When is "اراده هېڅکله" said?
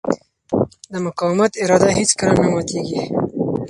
1.63-2.33